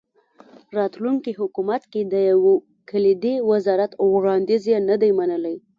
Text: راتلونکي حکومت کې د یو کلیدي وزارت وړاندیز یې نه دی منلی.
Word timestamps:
راتلونکي 0.77 1.31
حکومت 1.39 1.81
کې 1.91 2.01
د 2.13 2.15
یو 2.29 2.41
کلیدي 2.89 3.35
وزارت 3.51 3.91
وړاندیز 4.13 4.63
یې 4.71 4.79
نه 4.89 4.95
دی 5.01 5.11
منلی. 5.19 5.55